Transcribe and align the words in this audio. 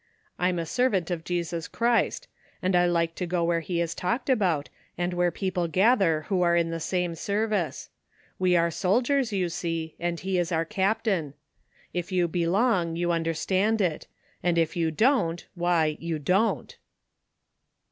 I'm 0.39 0.57
a 0.57 0.65
servant 0.65 1.11
of 1.11 1.23
Jesus 1.23 1.67
Christ, 1.67 2.27
and 2.59 2.75
I 2.75 2.87
like 2.87 3.13
to 3.13 3.27
go 3.27 3.43
where 3.43 3.59
he 3.59 3.79
is 3.79 3.93
talked 3.93 4.31
about, 4.31 4.67
and 4.97 5.13
where 5.13 5.29
people 5.29 5.67
gather 5.67 6.21
who 6.23 6.41
are 6.41 6.55
in 6.55 6.71
the 6.71 6.79
same 6.79 7.13
service. 7.13 7.91
We 8.39 8.55
are 8.55 8.71
soldiers, 8.71 9.31
you 9.31 9.47
see, 9.47 9.93
and 9.99 10.19
he 10.19 10.39
is 10.39 10.51
our 10.51 10.65
Captain. 10.65 11.35
If 11.93 12.11
you 12.11 12.27
belong 12.27 12.95
you 12.95 13.11
under 13.11 13.35
stand 13.35 13.79
it; 13.79 14.07
and 14.41 14.57
if 14.57 14.75
you 14.75 14.89
don't, 14.89 15.45
why, 15.53 15.97
you 15.99 16.17
don't." 16.17 16.75